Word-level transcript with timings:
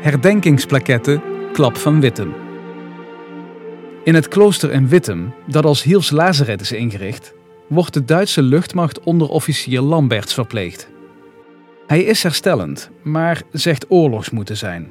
Herdenkingsplaketten 0.00 1.22
Klap 1.52 1.76
van 1.76 2.00
Wittem. 2.00 2.34
In 4.04 4.14
het 4.14 4.28
klooster 4.28 4.72
in 4.72 4.88
Wittem, 4.88 5.34
dat 5.46 5.64
als 5.64 5.82
Hiels 5.82 6.10
Lazaret 6.10 6.60
is 6.60 6.72
ingericht, 6.72 7.34
wordt 7.66 7.94
de 7.94 8.04
Duitse 8.04 8.42
luchtmacht 8.42 9.00
onder 9.00 9.28
officier 9.28 9.80
Lamberts 9.80 10.34
verpleegd. 10.34 10.88
Hij 11.86 12.02
is 12.02 12.22
herstellend, 12.22 12.90
maar 13.02 13.42
zegt 13.52 13.86
oorlogs 13.88 14.30
moeten 14.30 14.56
zijn. 14.56 14.88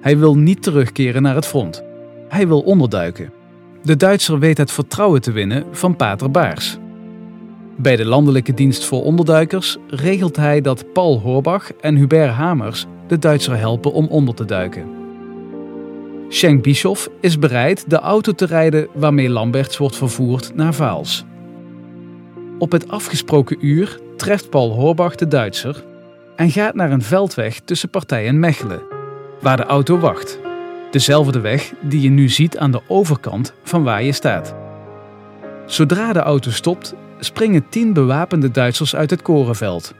Hij 0.00 0.18
wil 0.18 0.36
niet 0.36 0.62
terugkeren 0.62 1.22
naar 1.22 1.34
het 1.34 1.46
front. 1.46 1.84
Hij 2.28 2.48
wil 2.48 2.60
onderduiken. 2.60 3.32
De 3.82 3.96
Duitser 3.96 4.38
weet 4.38 4.58
het 4.58 4.70
vertrouwen 4.70 5.20
te 5.20 5.32
winnen 5.32 5.64
van 5.70 5.96
Pater 5.96 6.30
Baars. 6.30 6.78
Bij 7.76 7.96
de 7.96 8.04
Landelijke 8.04 8.54
Dienst 8.54 8.84
voor 8.84 9.02
Onderduikers 9.02 9.76
regelt 9.88 10.36
hij 10.36 10.60
dat 10.60 10.92
Paul 10.92 11.20
Horbach 11.20 11.72
en 11.72 11.96
Hubert 11.96 12.32
Hamers 12.32 12.86
de 13.08 13.18
Duitser 13.18 13.58
helpen 13.58 13.92
om 13.92 14.06
onder 14.06 14.34
te 14.34 14.44
duiken. 14.44 14.84
Schenk 16.28 16.62
Bischoff 16.62 17.08
is 17.20 17.38
bereid 17.38 17.90
de 17.90 17.98
auto 17.98 18.32
te 18.32 18.46
rijden 18.46 18.88
waarmee 18.94 19.28
Lamberts 19.28 19.76
wordt 19.76 19.96
vervoerd 19.96 20.54
naar 20.54 20.74
Vaals. 20.74 21.24
Op 22.58 22.72
het 22.72 22.88
afgesproken 22.88 23.66
uur 23.66 24.00
treft 24.16 24.50
Paul 24.50 24.70
Horbach 24.70 25.14
de 25.14 25.28
Duitser 25.28 25.84
en 26.36 26.50
gaat 26.50 26.74
naar 26.74 26.90
een 26.90 27.02
veldweg 27.02 27.60
tussen 27.60 27.90
Partij 27.90 28.26
en 28.26 28.38
Mechelen, 28.38 28.82
waar 29.40 29.56
de 29.56 29.64
auto 29.64 29.98
wacht. 29.98 30.38
Dezelfde 30.90 31.40
weg 31.40 31.72
die 31.80 32.00
je 32.00 32.10
nu 32.10 32.28
ziet 32.28 32.58
aan 32.58 32.70
de 32.70 32.82
overkant 32.88 33.54
van 33.62 33.82
waar 33.84 34.02
je 34.02 34.12
staat. 34.12 34.54
Zodra 35.66 36.12
de 36.12 36.18
auto 36.18 36.50
stopt, 36.50 36.94
springen 37.18 37.68
tien 37.68 37.92
bewapende 37.92 38.50
Duitsers 38.50 38.96
uit 38.96 39.10
het 39.10 39.22
korenveld 39.22 39.94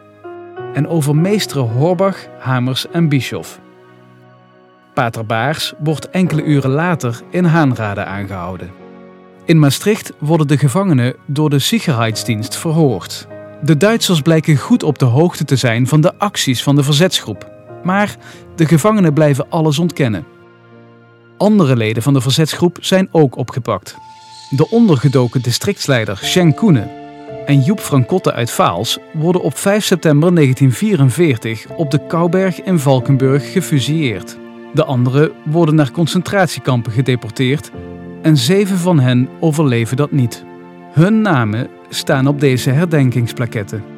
en 0.76 0.88
overmeesteren 0.88 1.68
Horbach, 1.68 2.16
Hamers 2.38 2.86
en 2.90 3.08
Bischoff. 3.08 3.60
Pater 4.94 5.26
Baars 5.26 5.72
wordt 5.78 6.10
enkele 6.10 6.42
uren 6.42 6.70
later 6.70 7.20
in 7.30 7.44
Haanrade 7.44 8.04
aangehouden. 8.04 8.70
In 9.44 9.58
Maastricht 9.58 10.12
worden 10.18 10.46
de 10.46 10.58
gevangenen 10.58 11.14
door 11.26 11.50
de 11.50 11.58
Sicherheidsdienst 11.58 12.56
verhoord. 12.56 13.26
De 13.62 13.76
Duitsers 13.76 14.20
blijken 14.20 14.56
goed 14.56 14.82
op 14.82 14.98
de 14.98 15.04
hoogte 15.04 15.44
te 15.44 15.56
zijn 15.56 15.86
van 15.86 16.00
de 16.00 16.18
acties 16.18 16.62
van 16.62 16.76
de 16.76 16.82
verzetsgroep, 16.82 17.50
maar 17.82 18.16
de 18.54 18.66
gevangenen 18.66 19.12
blijven 19.12 19.46
alles 19.50 19.78
ontkennen. 19.78 20.24
Andere 21.36 21.76
leden 21.76 22.02
van 22.02 22.12
de 22.12 22.20
verzetsgroep 22.20 22.78
zijn 22.80 23.08
ook 23.10 23.36
opgepakt. 23.36 23.96
De 24.50 24.70
ondergedoken 24.70 25.42
districtsleider 25.42 26.16
Shen 26.16 26.54
Koenen 26.54 27.05
en 27.46 27.60
Joep 27.60 27.80
Francotte 27.80 28.32
uit 28.32 28.50
Vaals 28.50 28.98
worden 29.12 29.42
op 29.42 29.56
5 29.56 29.84
september 29.84 30.34
1944 30.34 31.66
op 31.76 31.90
de 31.90 32.06
Kouberg 32.06 32.62
in 32.62 32.78
Valkenburg 32.78 33.52
gefusilleerd. 33.52 34.38
De 34.74 34.84
anderen 34.84 35.32
worden 35.44 35.74
naar 35.74 35.90
concentratiekampen 35.90 36.92
gedeporteerd 36.92 37.70
en 38.22 38.36
zeven 38.36 38.76
van 38.76 39.00
hen 39.00 39.28
overleven 39.40 39.96
dat 39.96 40.10
niet. 40.10 40.44
Hun 40.92 41.20
namen 41.20 41.68
staan 41.88 42.26
op 42.26 42.40
deze 42.40 42.70
herdenkingsplaketten. 42.70 43.95